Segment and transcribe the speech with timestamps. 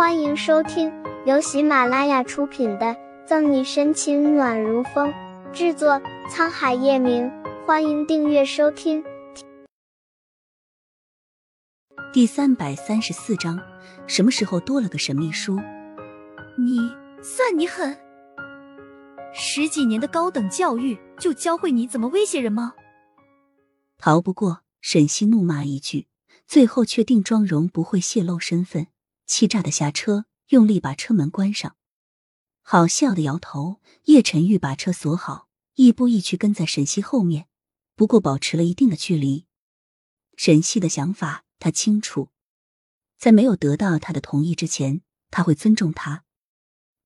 [0.00, 0.90] 欢迎收听
[1.26, 2.86] 由喜马拉雅出品的
[3.26, 5.12] 《赠你深情暖如风》，
[5.52, 7.30] 制作沧海夜明。
[7.66, 9.04] 欢迎订阅收听。
[12.14, 13.60] 第三百三十四章，
[14.06, 15.60] 什么时候多了个神秘书？
[16.56, 16.78] 你
[17.22, 17.94] 算你狠！
[19.34, 22.72] 十几年的高等教育就教会你怎么威胁人吗？
[23.98, 26.06] 逃不过沈西怒骂一句，
[26.46, 28.86] 最后确定妆容不会泄露身份。
[29.30, 31.76] 气炸的下车，用力把车门关上，
[32.62, 33.80] 好笑的摇头。
[34.06, 37.46] 叶晨玉把车锁好，亦步亦趋跟在沈西后面，
[37.94, 39.46] 不过保持了一定的距离。
[40.36, 42.30] 沈西的想法他清楚，
[43.18, 46.24] 在没有得到他的同意之前，他会尊重他。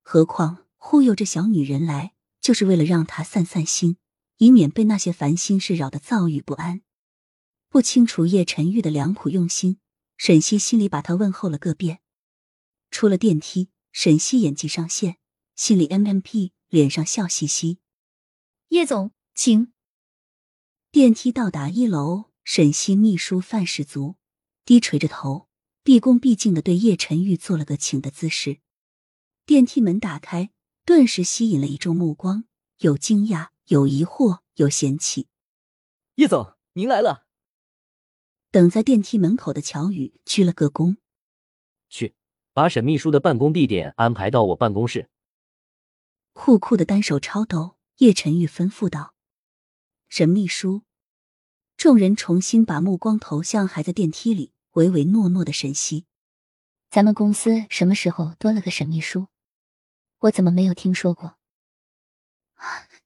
[0.00, 3.96] 何况忽悠这小女人来，就是为了让她散散心，
[4.36, 6.82] 以免被那些烦心事扰得躁郁不安。
[7.68, 9.78] 不清楚叶晨玉的良苦用心，
[10.16, 11.98] 沈西心里把他问候了个遍。
[12.92, 15.16] 出了电梯，沈西演技上线，
[15.56, 17.78] 心里 M M P，脸上笑嘻嘻。
[18.68, 19.72] 叶总，请。
[20.92, 24.16] 电梯到达一楼，沈西秘书范十足
[24.64, 25.48] 低垂着头，
[25.82, 28.60] 毕恭毕敬的对叶晨玉做了个请的姿势。
[29.46, 30.52] 电梯门打开，
[30.84, 32.44] 顿时吸引了一众目光，
[32.78, 35.28] 有惊讶，有疑惑，有嫌弃。
[36.16, 37.26] 叶总，您来了。
[38.50, 40.98] 等在电梯门口的乔宇鞠了个躬，
[41.88, 42.14] 去。
[42.54, 45.08] 把沈秘书的办公地点安排到我办公室。
[46.34, 49.14] 酷酷的单手抄抖，叶晨玉吩咐道
[50.08, 50.82] ：“沈秘书。”
[51.76, 56.04] 众人重新把目光投向还在电梯里唯唯诺诺的沈西。
[56.90, 59.28] 咱们公司什么时候多了个沈秘书？
[60.20, 61.38] 我怎么没有听说过？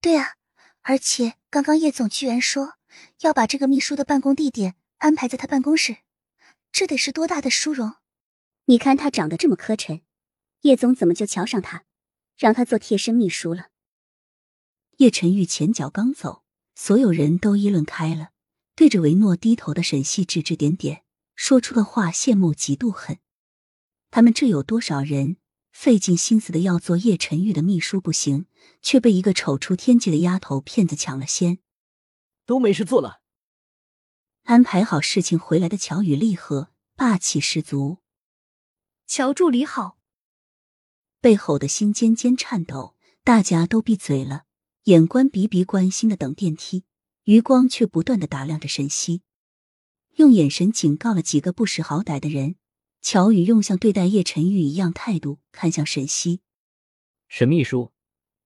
[0.00, 0.34] 对啊，
[0.82, 2.74] 而且刚刚叶总居然说
[3.20, 5.98] 要把这个秘书的办公地点安排在他办公室，
[6.72, 7.94] 这得是多大的殊荣！
[8.70, 10.02] 你看他长得这么磕碜，
[10.60, 11.86] 叶总怎么就瞧上他，
[12.36, 13.68] 让他做贴身秘书了？
[14.98, 18.32] 叶晨玉前脚刚走，所有人都议论开了，
[18.76, 21.02] 对着维诺低头的沈西指指点点，
[21.34, 23.18] 说出的话羡慕嫉妒恨。
[24.10, 25.38] 他们这有多少人
[25.72, 28.44] 费尽心思的要做叶晨玉的秘书不行，
[28.82, 31.60] 却被一个丑出天际的丫头骗子抢了先，
[32.44, 33.22] 都没事做了。
[34.42, 38.00] 安排好事情回来的乔宇厉和霸气十足。
[39.08, 39.96] 乔助理好，
[41.22, 44.44] 被吼的心尖尖颤抖，大家都闭嘴了，
[44.82, 46.84] 眼观鼻鼻关心的等电梯，
[47.24, 49.22] 余光却不断的打量着沈西，
[50.16, 52.56] 用眼神警告了几个不识好歹的人。
[53.00, 56.42] 乔宇用像对待叶晨玉一样态度看向沈西，
[57.28, 57.94] 沈秘书，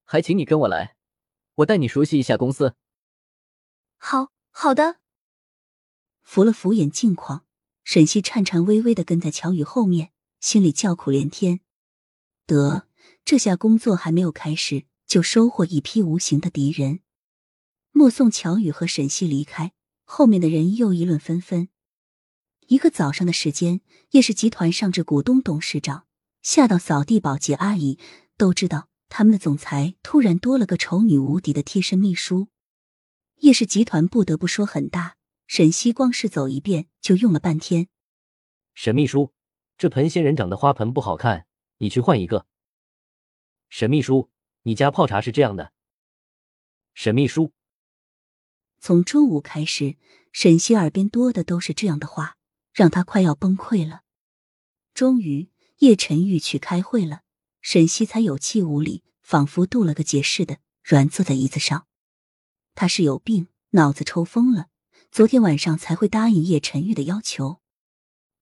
[0.05, 0.95] 还请你跟我来，
[1.55, 2.77] 我带你熟悉一下公司。
[3.97, 5.01] 好好的，
[6.21, 7.45] 扶了扶眼镜框，
[7.83, 10.12] 沈西颤颤巍巍的跟在乔宇后面。
[10.43, 11.61] 心里叫苦连天，
[12.45, 12.85] 得
[13.23, 16.99] 这下工作还没有开始，就收获一批无形的敌人。
[17.93, 19.71] 目送乔宇和沈西离开，
[20.03, 21.69] 后面的人又议论纷纷。
[22.67, 23.79] 一个早上的时间，
[24.11, 26.07] 叶氏集团上至股东、董事长，
[26.41, 27.97] 下到扫地、保洁阿姨，
[28.35, 32.49] 都知道他们的总裁突然多了个丑女无敌的贴身秘书。
[33.37, 35.15] 叶氏集团不得不说很大，
[35.47, 37.87] 沈西光是走一遍就用了半天。
[38.75, 39.31] 沈秘书。
[39.77, 41.45] 这盆仙人掌的花盆不好看，
[41.77, 42.45] 你去换一个。
[43.69, 44.29] 沈秘书，
[44.61, 45.73] 你家泡茶是这样的。
[46.93, 47.51] 沈秘书，
[48.79, 49.97] 从中午开始，
[50.31, 52.37] 沈西耳边多的都是这样的话，
[52.71, 54.03] 让他快要崩溃了。
[54.93, 57.21] 终于，叶晨玉去开会了，
[57.61, 61.87] 沈西才有气无力，仿佛渡了个劫似的，软坐在椅子上。
[62.75, 64.67] 他是有病，脑子抽风了。
[65.11, 67.59] 昨天晚上才会答应叶晨玉的要求。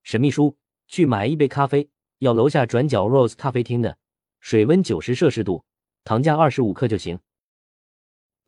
[0.02, 0.58] 沈秘书。
[0.92, 1.88] 去买一杯咖啡，
[2.18, 3.96] 要楼下转角 Rose 咖啡厅的，
[4.40, 5.64] 水温九十摄氏度，
[6.04, 7.18] 糖加二十五克就行。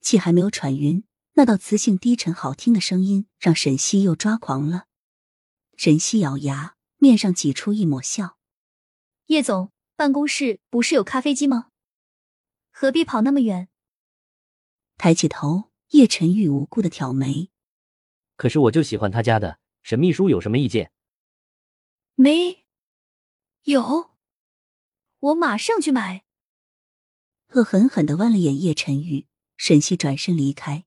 [0.02, 4.84] 气还没有喘匀，那道磁性低沉好听的声音让沈西又抓狂了。
[5.78, 8.36] 沈西咬牙，面上挤出一抹笑
[9.28, 11.68] ：“叶总，办公室不是有咖啡机吗？
[12.70, 13.68] 何必跑那么远？”
[14.98, 17.48] 抬起头，叶晨玉无辜的挑眉
[18.36, 20.90] ：“可是我就喜欢他家的，沈秘书有什么意见？”
[22.16, 22.64] 没
[23.64, 24.10] 有，
[25.18, 26.24] 我马上去买。
[27.54, 29.26] 恶狠狠的剜了眼叶晨玉，
[29.56, 30.84] 沈西转身离开。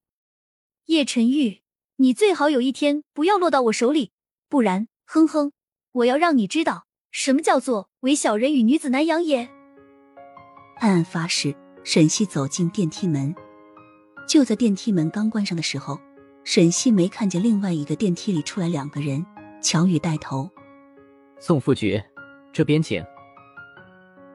[0.86, 1.64] 叶晨玉，
[1.98, 4.14] 你最好有一天不要落到我手里，
[4.48, 5.52] 不然，哼哼，
[5.92, 9.50] 我要让你知道什么叫做为小人与女子难养也。
[10.78, 11.54] 暗暗发誓，
[11.84, 13.36] 沈西走进电梯门。
[14.30, 16.00] 就在电梯门刚关上的时候，
[16.46, 19.26] 沈西没看见另外一个电梯里出来两个人，
[19.62, 20.50] 乔宇带头。
[21.40, 22.04] 宋副局，
[22.52, 23.06] 这边请。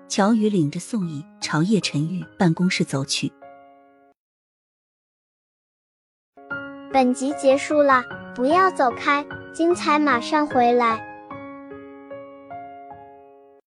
[0.08, 3.32] 乔宇领着宋毅朝叶晨玉办公室走去。
[6.93, 8.04] 本集结束了，
[8.34, 11.11] 不要走开，精彩马上回来。